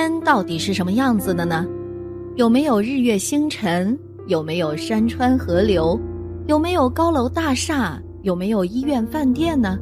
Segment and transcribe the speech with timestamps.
[0.00, 1.66] 天到底是什么样子的呢？
[2.36, 3.98] 有没有日月星辰？
[4.28, 5.98] 有没有山川河流？
[6.46, 8.00] 有没有高楼大厦？
[8.22, 9.76] 有没有医院饭店呢？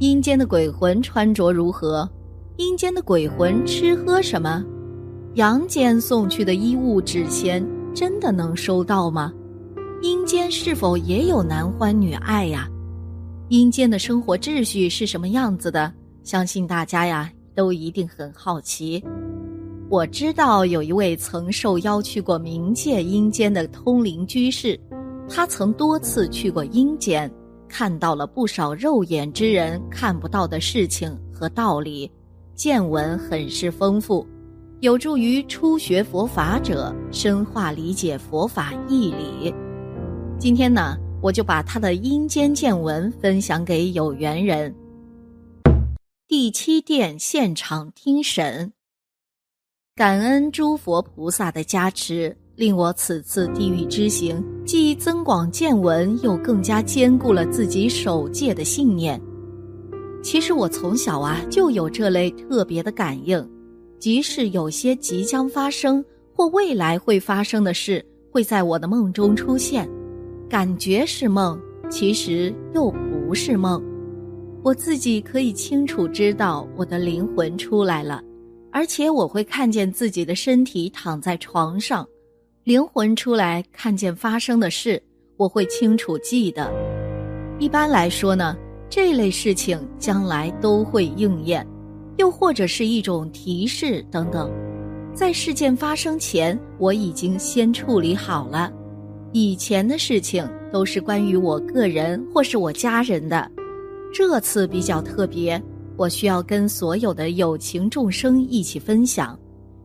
[0.00, 2.06] 阴间的鬼魂穿着如何？
[2.58, 4.62] 阴间的鬼魂吃喝什么？
[5.36, 9.32] 阳间送去的衣物纸钱真的能收到吗？
[10.02, 12.68] 阴间是否也有男欢女爱呀？
[13.48, 15.90] 阴间的生活秩序是什么样子的？
[16.22, 19.02] 相信大家呀都一定很好奇。
[19.90, 24.78] 我知道有一位曾受邀去过冥界阴间的通灵居士，
[25.26, 27.30] 他曾多次去过阴间，
[27.66, 32.10] 看到了不少肉眼之人看不到的事情和道理，
[32.54, 34.26] 见闻很是丰富，
[34.80, 39.54] 有助于初学佛法者深化理解佛法义理。
[40.38, 44.74] 今天呢，我就把他的阴间见闻分享给有缘人。
[46.26, 48.74] 第七殿现场听审。
[49.98, 59.20] 感恩诸佛菩萨的加持，令我此次地狱之行既增广见闻，又更加坚固了自己守戒的信念。
[60.22, 63.44] 其实我从小啊就有这类特别的感应，
[63.98, 69.90] 即使有些即将发生或未来会发生的事，会在我的梦中出现，
[70.48, 73.82] 感觉是梦，其实又不是梦。
[74.62, 78.22] 我自己可以清楚知道我的灵魂出来了。
[78.70, 82.06] 而且我会看见自己的身体躺在床上，
[82.64, 85.02] 灵魂出来看见发生的事，
[85.36, 86.70] 我会清楚记得。
[87.58, 88.56] 一般来说呢，
[88.88, 91.66] 这类事情将来都会应验，
[92.18, 94.50] 又或者是一种提示等等。
[95.14, 98.72] 在事件发生前，我已经先处理好了。
[99.32, 103.50] 以前的事情都是关于我个人或是我家人的，
[104.14, 105.60] 这次比较特别。
[105.98, 109.36] 我需要跟所有的有情众生一起分享，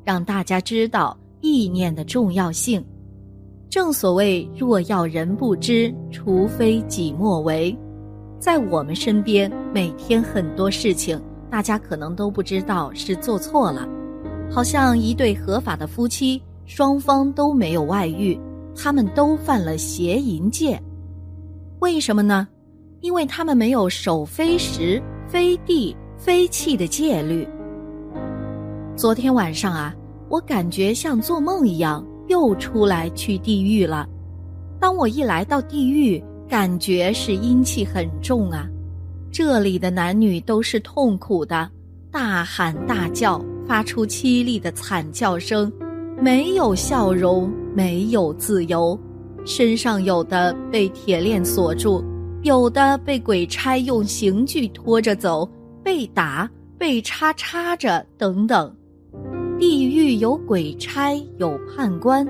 [0.05, 2.85] 让大家知道意念的重要性。
[3.67, 7.75] 正所谓“若要人不知，除非己莫为”。
[8.37, 13.89] 在我们身边，每天很多事情，大家可能都不知道是做错了。
[14.51, 18.39] 好像一对合法的夫妻，双方都没有外遇，
[18.75, 20.79] 他们都犯了邪淫戒。
[21.79, 22.47] 为什么呢？
[23.01, 25.95] 因为他们没有守非时、非地。
[26.23, 27.45] 飞气的戒律。
[28.95, 29.93] 昨天晚上啊，
[30.29, 34.07] 我感觉像做梦一样，又出来去地狱了。
[34.79, 38.65] 当我一来到地狱，感觉是阴气很重啊。
[39.33, 41.69] 这里的男女都是痛苦的，
[42.09, 45.69] 大喊大叫，发出凄厉的惨叫声，
[46.21, 48.97] 没有笑容，没有自由。
[49.43, 52.01] 身上有的被铁链锁住，
[52.43, 55.45] 有的被鬼差用刑具拖着走。
[55.83, 58.73] 被打、被插插着等等，
[59.59, 62.25] 地狱有鬼差，有判官，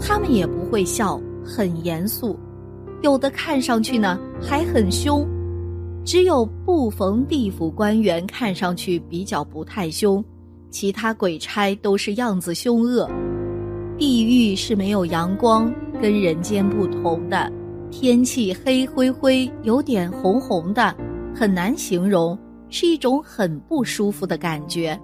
[0.00, 2.36] 他们也不会笑，很严肃，
[3.02, 5.24] 有的看上去呢还很凶，
[6.04, 10.22] 只有不逢地府官员看上去比较不太凶，
[10.70, 13.08] 其他鬼差都是样子凶恶。
[13.96, 17.50] 地狱是没有阳光，跟人间不同的，
[17.90, 20.94] 天气黑灰灰，有点红红的，
[21.34, 22.38] 很难形容。
[22.68, 24.98] 是一种很不舒服的感觉。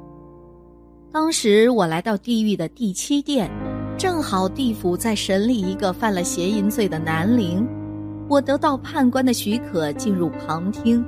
[1.11, 3.51] 当时我来到地狱的第七殿，
[3.99, 7.67] 正好地府在审理一个犯了邪淫罪的男灵，
[8.29, 11.05] 我得到判官的许可进入旁听。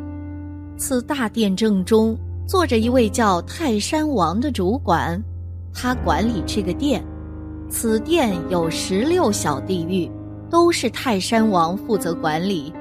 [0.77, 2.17] 此大殿正中
[2.47, 5.23] 坐着一位叫泰山王的主管，
[5.73, 7.03] 他管理这个殿。
[7.71, 10.11] 此殿有十六小地狱，
[10.51, 12.73] 都是泰山王负责管理。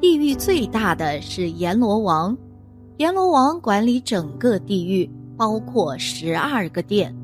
[0.00, 2.36] 地狱最大的是阎罗王。
[2.98, 7.14] 阎罗王管理整个地狱，包括十二个殿，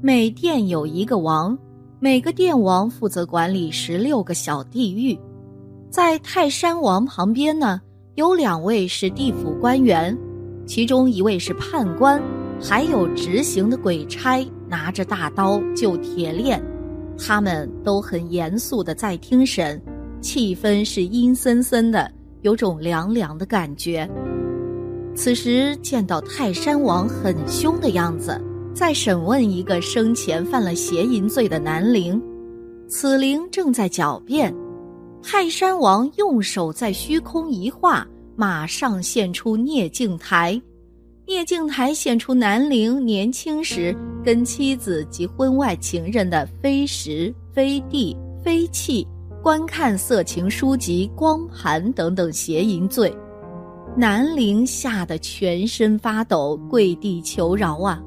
[0.00, 1.58] 每殿有一个王，
[1.98, 5.18] 每个殿王负责管理十六个小地狱。
[5.90, 7.80] 在泰山王旁边呢，
[8.14, 10.16] 有两位是地府官员，
[10.64, 12.22] 其中一位是判官，
[12.62, 16.62] 还有执行的鬼差，拿着大刀就铁链，
[17.18, 19.82] 他们都很严肃的在听审，
[20.20, 22.08] 气氛是阴森森的，
[22.42, 24.08] 有种凉凉的感觉。
[25.16, 28.38] 此时见到泰山王很凶的样子，
[28.74, 32.22] 在审问一个生前犯了邪淫罪的男灵，
[32.86, 34.54] 此灵正在狡辩。
[35.22, 40.60] 泰山王用手在虚空一画，马上现出聂镜台，
[41.26, 48.14] 聂镜台现出南陵年轻时跟妻子及婚外情人的非时、非地、
[48.44, 49.04] 非气，
[49.42, 53.12] 观看色情书籍、光盘等等邪淫罪。
[53.98, 58.02] 南陵吓得全身发抖，跪地求饶啊！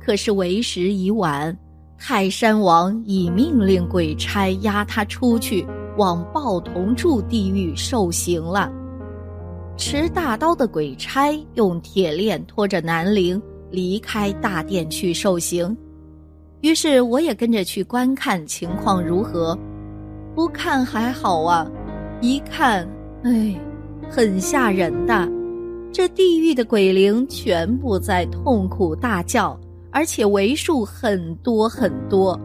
[0.00, 1.54] 可是为时已晚，
[1.98, 5.66] 泰山王已命令鬼差押他出去，
[5.98, 8.72] 往报童柱地狱受刑了。
[9.76, 13.40] 持大刀的鬼差用铁链拖着南陵
[13.70, 15.76] 离开大殿去受刑，
[16.62, 19.58] 于是我也跟着去观看情况如何。
[20.34, 21.70] 不看还好啊，
[22.20, 22.88] 一看，
[23.24, 23.54] 哎，
[24.14, 25.28] 很吓人的。
[25.92, 29.58] 这地狱的鬼灵全部在痛苦大叫，
[29.90, 32.40] 而且为数很多很多，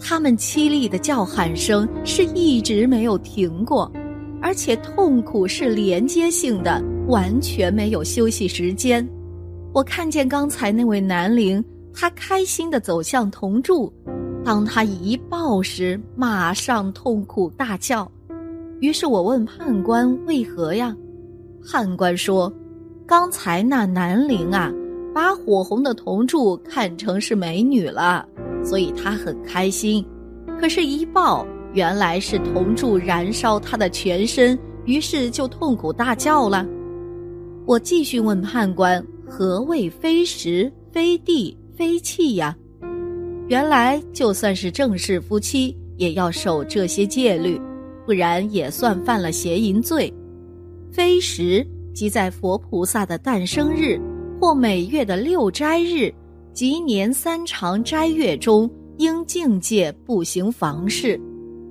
[0.00, 3.92] 他们凄厉的叫喊声是一直没有停过。
[4.40, 9.06] 而且痛苦是连接性的，完全没有休息时间。
[9.74, 11.62] 我看见刚才那位男灵，
[11.92, 13.92] 他开心的走向铜柱，
[14.42, 18.10] 当他一抱时，马上痛苦大叫。
[18.82, 20.92] 于是我问判官为何呀？
[21.64, 22.52] 判官说，
[23.06, 24.72] 刚才那男灵啊，
[25.14, 28.26] 把火红的铜柱看成是美女了，
[28.64, 30.04] 所以他很开心。
[30.60, 31.46] 可是，一抱。
[31.74, 36.66] 原来是铜柱燃烧他的全身，于是就痛苦大叫了。
[37.64, 42.56] 我继续问判官：何谓非时、非地、非气呀？
[43.46, 47.58] 原来就算是正式夫妻，也要守这些戒律，
[48.04, 50.12] 不然也算犯了邪淫罪。
[50.90, 54.00] 非时即在佛菩萨的诞生日，
[54.40, 56.12] 或每月的六斋日，
[56.52, 61.20] 及年三长斋月中，应境界不行房事。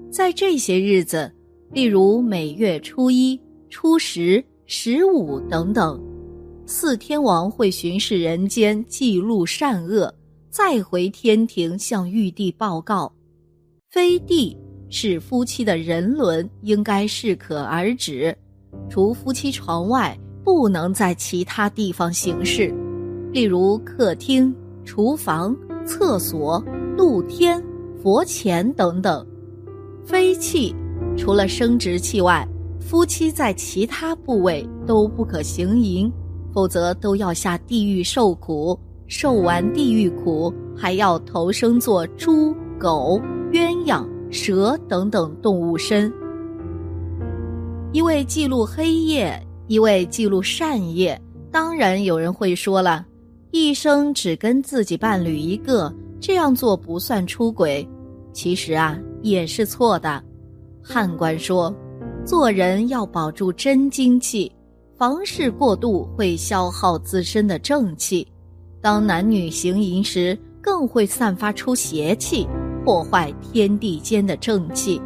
[0.09, 1.31] 在这些日子，
[1.71, 3.39] 例如每月初一、
[3.69, 6.01] 初十、十五等等，
[6.65, 10.13] 四天王会巡视人间，记录善恶，
[10.49, 13.11] 再回天庭向玉帝报告。
[13.89, 14.57] 非帝
[14.93, 18.35] 是夫妻的人伦，应该适可而止，
[18.89, 22.71] 除夫妻床外，不能在其他地方行事，
[23.31, 24.53] 例如客厅、
[24.83, 25.55] 厨房、
[25.85, 26.61] 厕所、
[26.97, 27.63] 露天、
[28.03, 29.25] 佛前等等。
[30.03, 30.75] 非气，
[31.17, 32.45] 除了生殖器外，
[32.81, 36.11] 夫妻在其他部位都不可行淫，
[36.53, 38.77] 否则都要下地狱受苦。
[39.07, 43.21] 受完地狱苦，还要投生做猪、狗、
[43.51, 46.11] 鸳鸯、蛇等等动物身。
[47.91, 51.21] 一位记录黑夜，一位记录善业。
[51.51, 53.05] 当然有人会说了，
[53.51, 57.87] 一生只跟自己伴侣一个，这样做不算出轨。
[58.33, 58.97] 其实啊。
[59.23, 60.19] 也是错的。
[60.83, 61.71] 判官说，
[62.25, 64.51] 做人要保住真精气，
[64.97, 68.27] 房事过度会消耗自身的正气。
[68.81, 72.47] 当男女行淫时，更会散发出邪气，
[72.83, 75.01] 破坏天地间的正气。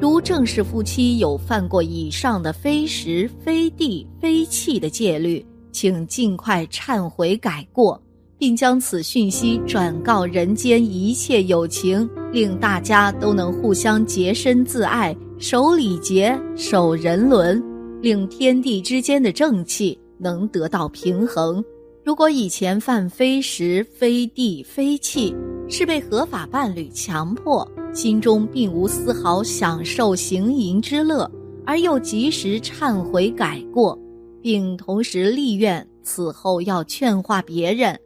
[0.00, 8.00] 如正式夫妻有犯过以上的非时、非地、非气的戒律，请尽快忏悔改过。
[8.38, 17.62] 并将此讯息转告人间一切有情，令大家都能互相洁身自爱，守礼节，守人伦，
[18.00, 21.62] 令天地之间的正气能得到平衡。
[22.02, 25.36] 如果以前犯非时、非地、非气，
[25.72, 31.30] 是被合法伴侣强迫，心中并无丝毫享受行淫之乐，
[31.64, 33.96] 而又及时忏悔改过，
[34.42, 37.96] 并同时立愿此后要劝化别人。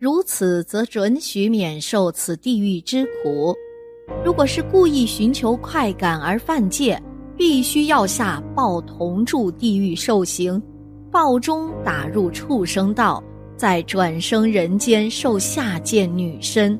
[0.00, 3.54] 如此，则准许免受此地狱之苦；
[4.24, 7.00] 如果是故意寻求快感而犯戒，
[7.36, 10.60] 必须要下报同住地狱受刑，
[11.08, 13.22] 报中打入畜生道，
[13.56, 16.76] 再转生人间受下贱女身。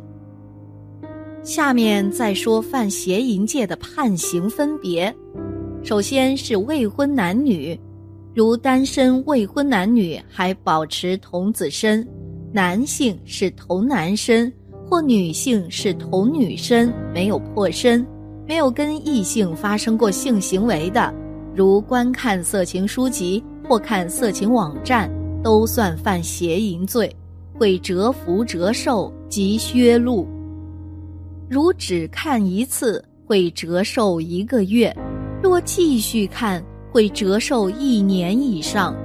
[1.44, 5.12] 下面再说犯邪淫戒的判刑分别：
[5.82, 7.78] 首先是未婚男女，
[8.32, 12.06] 如单身未婚男女还保持童子身。
[12.52, 14.52] 男性是童男身，
[14.88, 18.06] 或女性是童女身，没有破身，
[18.46, 21.12] 没有跟异性发生过性行为的，
[21.56, 25.10] 如观看色情书籍或看色情网站，
[25.42, 27.12] 都算犯邪淫罪，
[27.54, 30.28] 会折服折寿及削禄。
[31.52, 34.90] 如只看一次，会折寿一个月；
[35.42, 38.96] 若继续看，会折寿一年以上。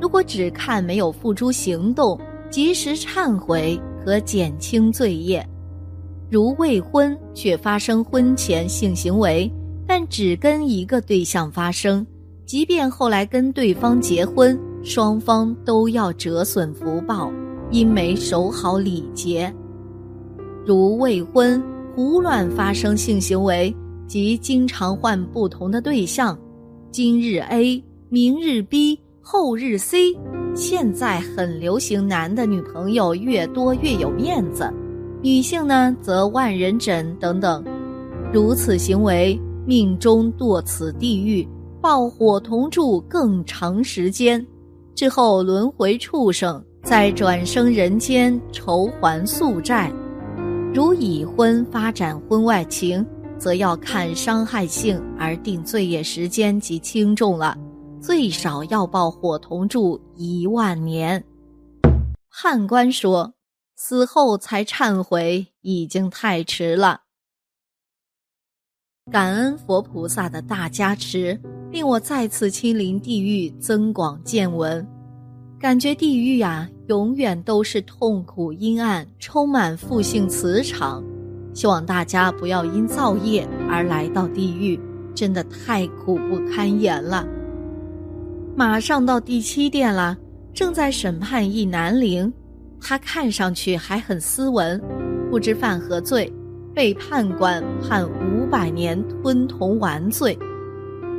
[0.00, 2.20] 如果只看没有付诸行动。
[2.50, 5.42] 及时忏悔可减轻罪业，
[6.28, 9.50] 如未婚却发生婚前性行为，
[9.86, 12.06] 但只跟一个对象发生，
[12.44, 17.32] 即便后来跟对方结婚，双方都要折损福报，
[17.70, 19.50] 因没守好礼节。
[20.66, 21.62] 如未婚
[21.94, 23.74] 胡乱发生性行为，
[24.06, 26.38] 即经常换不同的对象，
[26.90, 30.16] 今日 A，明日 B，后日 C。
[30.54, 34.72] 现在很流行男的女朋友越多越有面子，
[35.22, 37.62] 女性呢则万人枕等等，
[38.32, 41.46] 如此行为命中堕此地狱，
[41.80, 44.44] 爆火同住更长时间，
[44.94, 49.92] 之后轮回畜生，再转生人间筹还宿债。
[50.74, 53.06] 如已婚发展婚外情，
[53.38, 57.54] 则要看伤害性而定罪业时间及轻重了。
[58.00, 61.22] 最少要报火同住一万年。
[62.30, 63.34] 判官说
[63.76, 67.02] ：“死后才忏悔，已经太迟了。”
[69.12, 71.38] 感恩佛菩萨的大加持，
[71.70, 74.88] 令我再次亲临地狱，增广见闻。
[75.62, 81.00] 感觉地狱呀，永远都是痛苦阴暗，充满负性磁场。
[81.54, 84.76] 希望大家不要因造业而来到地狱，
[85.14, 87.24] 真的太苦不堪言了。
[88.56, 90.18] 马上到第七殿了，
[90.52, 92.30] 正在审判一男灵，
[92.80, 94.82] 他看上去还很斯文，
[95.30, 96.28] 不知犯何罪，
[96.74, 100.36] 被判官判五百年吞铜丸罪。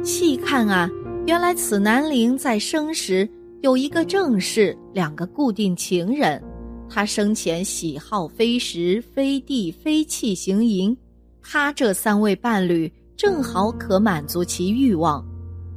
[0.04, 0.90] 细看啊，
[1.26, 3.26] 原来此男灵在生时
[3.63, 6.43] 有一个正室，两个固定情人，
[6.89, 10.96] 他生前喜好非时、非地、非气行淫，
[11.41, 15.25] 他这三位伴侣正好可满足其欲望。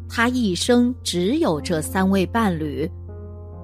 [0.08, 2.90] 他一生只有这三位伴侣，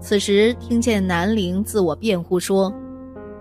[0.01, 2.73] 此时听见南陵自我辩护说：“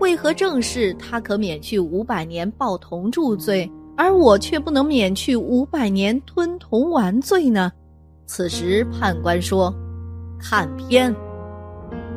[0.00, 7.70] 为何正是他可免去五百年抱铜柱罪，而我却不能免去五百年吞铜丸罪呢？”
[8.26, 9.72] 此时判官说
[10.42, 11.14] ：“看片。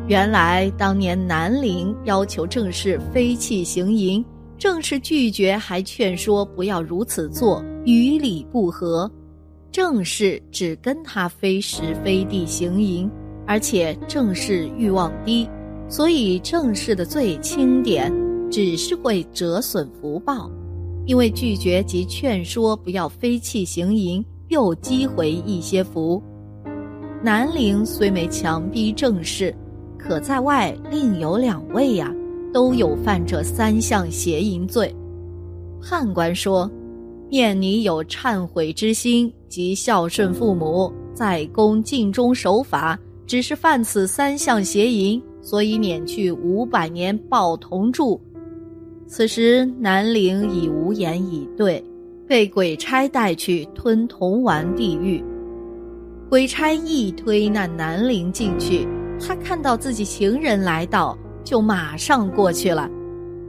[0.07, 4.25] 原来当年南陵要求正氏飞气行淫，
[4.57, 9.09] 正氏拒绝，还劝说不要如此做，与理不合。”
[9.71, 13.11] 正是只跟他非时非地行淫，
[13.45, 15.45] 而且正是欲望低，
[15.89, 18.09] 所以正式的罪轻点，
[18.49, 20.49] 只是会折损福报，
[21.05, 26.23] 因为拒绝及劝说不要非气行淫，又积回一些福。
[27.25, 29.51] 南陵虽没强逼正室，
[29.97, 32.13] 可在外另有两位呀，
[32.53, 34.95] 都有犯这三项邪淫罪。
[35.81, 36.69] 判官说。
[37.27, 48.21] 念你有忏悔之心及孝顺父母，在宫尽忠守法，只是犯此三项邪淫，所以免去五百年报同住。
[49.07, 51.83] 此时南陵已无言以对，
[52.27, 55.21] 被鬼差带去吞铜丸地狱。
[56.35, 58.85] 鬼差一推那南陵进去，
[59.17, 62.89] 他看到自己情人来到，就马上过去了。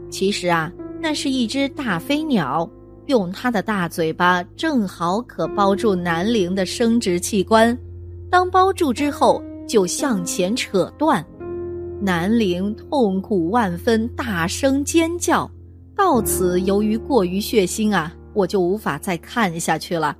[0.08, 2.70] 其实啊，那是一只大飞鸟。
[3.06, 7.76] 用它的大嘴巴正好可包住南陵的生殖器官，
[8.30, 11.26] 当包住之后就向前扯断，
[12.00, 15.50] 南陵痛苦万分，大声尖叫。
[15.96, 20.16] 到此，由于过于血腥啊，我就无法再看下去了。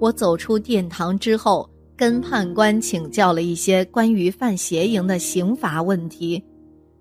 [0.00, 6.42] 我走出殿堂之后，跟判官请教了一些关于犯邪淫的刑罚问题。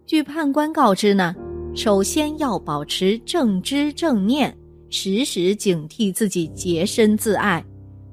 [0.06, 1.36] 据判官告知呢，
[1.76, 4.56] 首先要保持正知正念。
[4.90, 7.66] 时时警惕自己洁身自爱，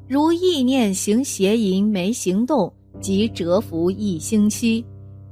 [0.09, 2.73] 如意念行邪淫没行动，
[3.03, 4.83] 即蛰伏一星期；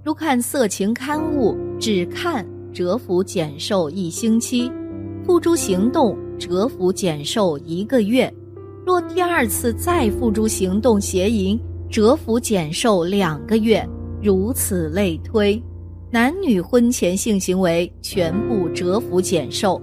[0.04, 4.70] 如看色情刊物，只看蛰伏减寿一星期；
[5.24, 8.30] 付诸行动，蛰伏减寿一个月；
[8.88, 13.86] 若第二次再付诸行动邪淫，蛰伏减寿两个月。
[14.22, 15.62] 如此类推，
[16.10, 19.78] 男女婚前性行为全部蛰伏减寿。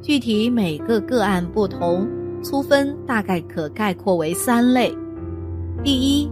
[0.00, 2.08] 具体每个个案不同，
[2.42, 4.90] 粗分大概可概括为三类：
[5.84, 6.30] 第一，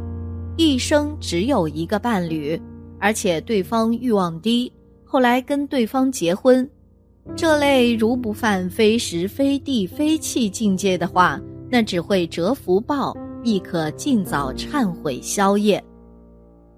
[0.57, 2.59] 一生只有一个伴侣，
[2.99, 4.73] 而且对方欲望低，
[5.05, 6.67] 后来跟对方结婚，
[7.37, 11.39] 这类如不犯非时非地非气境界的话，
[11.75, 13.13] 那只会折福报，
[13.43, 15.83] 亦可尽早忏悔消业。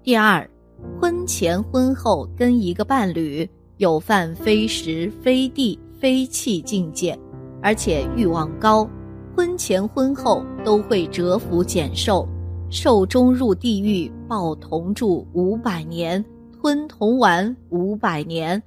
[0.01, 0.49] 第二，
[0.99, 5.77] 婚前婚后跟一个伴侣有犯非时非地。
[5.99, 7.17] 非气境界，
[7.59, 8.87] 而且欲望高，
[9.35, 12.27] 婚前婚后都会折福减寿，
[12.69, 16.23] 寿终入地狱，报同住五百年，
[16.59, 18.61] 吞铜丸五百年。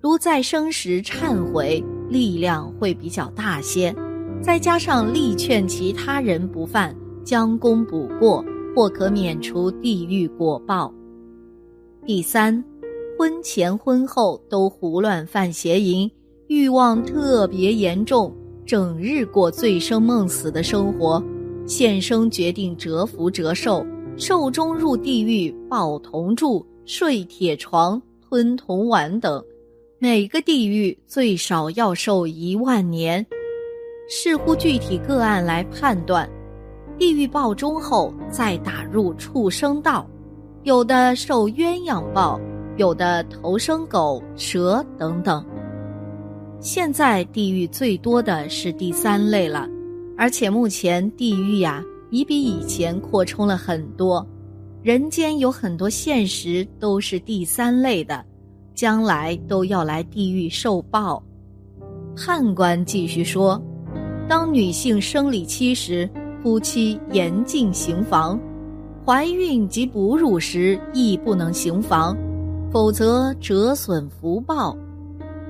[0.00, 3.94] 如再生时忏悔，力量会比较大些，
[4.40, 10.92] 再加上力劝其他人不犯，将功补过，或可免除地狱果报。
[12.06, 12.64] 第三，
[13.18, 16.10] 婚前婚后都胡乱犯邪淫。
[16.46, 21.22] 欲望特别严重，整日过醉生梦死的生活，
[21.66, 23.84] 现生决定折福折寿，
[24.16, 29.44] 寿终入地狱，抱铜柱，睡铁床，吞铜碗等，
[29.98, 33.26] 每个地狱最少要受一万年。
[34.10, 36.28] 视乎具体个案来判断。
[36.98, 40.04] 地狱报终后，再打入畜生道，
[40.62, 42.40] 有的受鸳鸯报，
[42.78, 45.44] 有的投生狗、蛇等等。
[46.58, 49.68] 现在地狱最多的是第三类了，
[50.16, 54.26] 而且目前地狱呀已比以前扩充了很多，
[54.82, 58.24] 人间有很多现实都是第三类的，
[58.74, 61.22] 将来都要来地狱受报。
[62.16, 63.62] 判官继续说，
[64.28, 66.08] 当女性生理期时，
[66.42, 68.38] 夫妻严禁行房；
[69.02, 72.14] 怀孕及哺乳时亦不能行房，
[72.70, 74.76] 否则折损福报。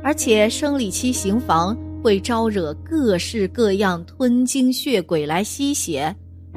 [0.01, 6.15] 而且生理期行房会招惹各式各样吞精血鬼来吸血，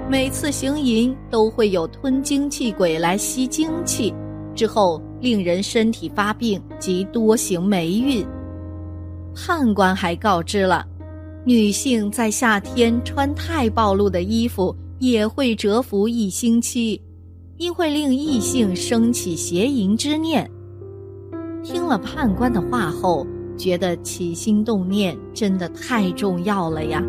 [0.07, 4.13] 每次行淫都会有吞精气鬼来吸精气，
[4.53, 8.23] 之后令人身体发病及多行霉运。
[9.33, 10.85] 判官还告知了，
[11.43, 17.01] 女性在夏天穿太暴露的衣服也会蛰伏一星期，
[17.57, 20.49] 因会令异性生起邪淫之念。
[21.63, 23.25] 听了判官的话后，
[23.57, 27.03] 觉得起心动念真的太重要了呀！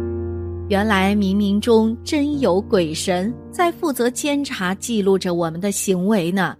[0.68, 6.56] 原来冥冥中真有鬼神在负责监察、记录着我们的行为呢。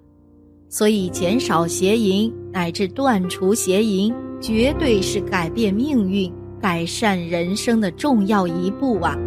[0.69, 6.31] 所以，减少邪淫乃至断除邪淫，绝对是改变命运、
[6.63, 9.19] 改善人生的重要一步啊！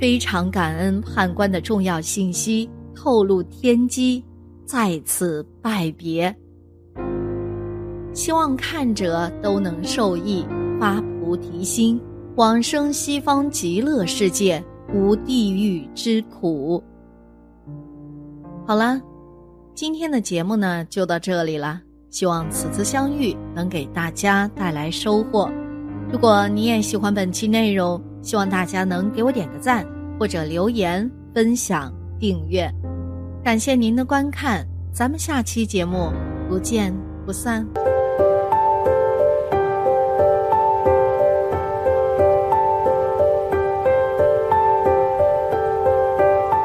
[0.00, 4.24] 非常感恩判官的重要信息透露天机，
[4.64, 6.34] 再次拜别。
[8.14, 10.46] 希望看者都能受益，
[10.80, 12.00] 发菩提心，
[12.36, 16.82] 往生西方极乐世界，无地狱之苦。
[18.66, 18.98] 好了，
[19.74, 21.82] 今天的节目呢就到这里了。
[22.08, 25.50] 希望此次相遇能给大家带来收获。
[26.12, 29.86] 如果你也喜欢本期内容，希望大家能给我点个赞，
[30.20, 32.70] 或者留言、分享、订阅。
[33.42, 36.12] 感谢您的观看，咱们下期节目
[36.50, 36.94] 不见
[37.24, 37.66] 不散。